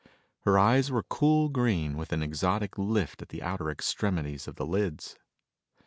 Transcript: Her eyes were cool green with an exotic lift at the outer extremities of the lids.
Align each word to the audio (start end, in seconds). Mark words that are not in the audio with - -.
Her 0.45 0.57
eyes 0.57 0.89
were 0.89 1.03
cool 1.03 1.47
green 1.49 1.95
with 1.95 2.11
an 2.11 2.23
exotic 2.23 2.79
lift 2.79 3.21
at 3.21 3.29
the 3.29 3.43
outer 3.43 3.69
extremities 3.69 4.47
of 4.47 4.55
the 4.55 4.65
lids. 4.65 5.15